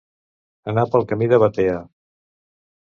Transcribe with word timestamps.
Anar 0.73 0.85
pel 0.95 1.05
camí 1.13 1.31
de 1.35 1.41
Batea. 1.45 1.79